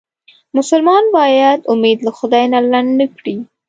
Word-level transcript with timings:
مسلمان 0.57 1.03
باید 1.17 1.59
امید 1.73 1.97
له 2.05 2.11
خدای 2.17 2.45
نه 2.53 2.59
لنډ 2.71 2.89
نه 2.99 3.05
کړي. 3.15 3.35